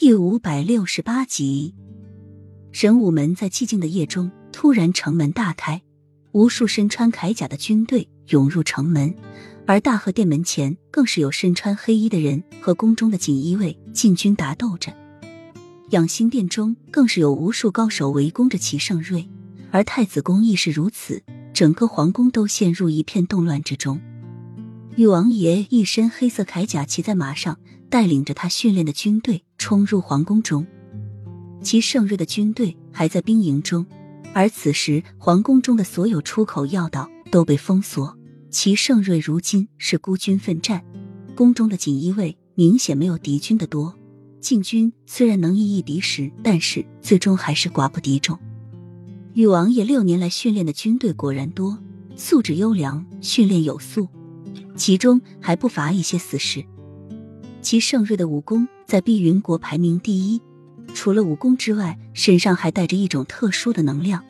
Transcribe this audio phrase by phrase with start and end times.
[0.00, 1.74] 第五百六十八集，
[2.72, 5.82] 神武门在寂静的夜中突然城门大开，
[6.32, 9.14] 无数身穿铠甲的军队涌入城门，
[9.66, 14.90] 而大和殿门前更是有身穿黑衣的人和宫中的锦衣卫进军打斗着。
[15.90, 19.28] 养心殿中更是有无数高手围攻着齐盛瑞，
[19.70, 21.22] 而太子宫亦是如此，
[21.52, 24.00] 整个皇宫都陷入一片动乱之中。
[24.96, 27.58] 玉王爷一身黑色铠甲，骑在马上。
[27.90, 30.66] 带领着他训练的军队冲入皇宫中，
[31.60, 33.84] 齐盛瑞的军队还在兵营中，
[34.32, 38.16] 而此时皇宫中的所有出口要道都被封锁。
[38.48, 40.82] 齐盛瑞如今是孤军奋战，
[41.36, 43.94] 宫中的锦衣卫明显没有敌军的多，
[44.40, 48.38] 禁军虽然能以一敌十，但是最终还是寡不敌众。
[49.34, 51.76] 禹王爷六年来训练的军队果然多，
[52.16, 54.08] 素质优良，训练有素，
[54.74, 56.64] 其中还不乏一些死士。
[57.62, 60.40] 齐盛瑞的武功在碧云国排名第一，
[60.94, 64.24] 除了武功之外，身上还带着一种特殊的能量。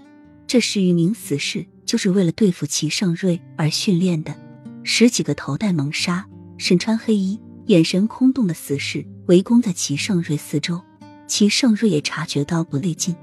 [0.46, 4.34] 这十余名死士就是为了对付齐盛瑞而训练的。
[4.82, 6.26] 十几个头戴蒙纱、
[6.58, 10.80] 身穿黑衣、眼神空洞的死士围攻在齐盛瑞四周。
[11.28, 13.14] 齐盛瑞也察觉到不对劲，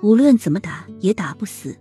[0.00, 1.76] 无论怎么打也打不死。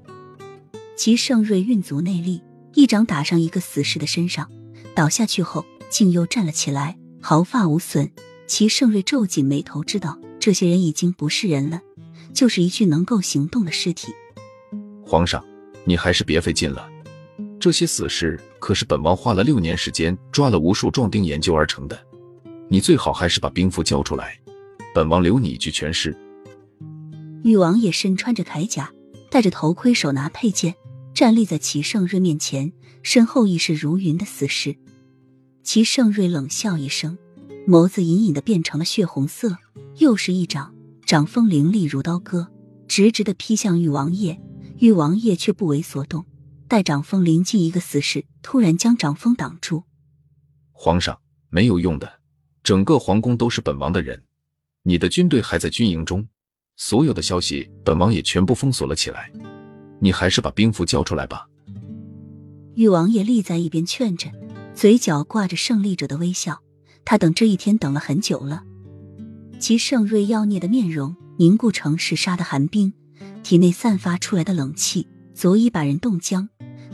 [0.98, 2.42] 齐盛瑞运足内力，
[2.73, 4.50] 一掌打上一个死士的身上，
[4.95, 6.98] 倒下去后竟又站了起来。
[7.22, 8.09] 毫发无损，
[8.48, 11.81] 齐盛瑞皱紧眉头，知道这些人已经不是人了，
[12.34, 14.14] 就是一具能够行动的尸体。
[15.06, 15.44] 皇上，
[15.84, 16.89] 你还是别费劲了，
[17.59, 22.00] 这些死尸可是本王花了六年时间抓了无数壮丁研究而成的，
[22.70, 24.39] 你最好还是把兵符交出来，
[24.94, 26.16] 本王留你一具全尸。
[27.44, 28.92] 禹王也身穿着铠甲，
[29.30, 30.76] 戴着头盔，手拿佩剑，
[31.14, 32.72] 站立在齐盛瑞面前，
[33.04, 34.76] 身后亦是如云的死士。
[35.72, 37.16] 齐盛瑞冷笑一声，
[37.67, 39.56] 眸子隐隐的变成了血红色，
[40.00, 40.73] 又是一掌，
[41.06, 42.48] 掌风凌厉如刀割，
[42.88, 44.42] 直直的劈向玉王爷。
[44.80, 46.26] 玉王爷却不为所动，
[46.67, 49.83] 待掌风临近一个死士，突然将掌风挡住。
[50.71, 51.20] 皇上
[51.52, 52.14] 没有用的，
[52.64, 54.23] 整个皇宫都是本王的人，
[54.82, 56.27] 你的军队还在军营中，
[56.77, 59.32] 所有的消息本王也全部封锁了起来，
[60.02, 61.48] 你还是把兵符交出来吧。
[62.73, 64.32] 玉王爷立在一边劝着。
[64.80, 66.62] 嘴角挂着胜利者的微笑，
[67.04, 68.64] 他等这一天等了很久了。
[69.60, 72.94] 齐盛瑞妖孽的面容凝固成嗜杀的寒冰，
[73.44, 76.48] 体内散发出来的冷气足以把人冻僵。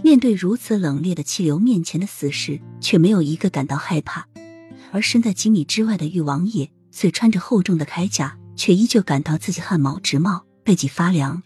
[0.03, 4.27] 面对如此冷冽的气流，面前的死士却没有一个感到害怕。
[4.91, 11.43] 而身在几米之外的玉王爷，虽穿着厚重的铠甲，却依旧感到自己汗毛直冒，背脊发凉。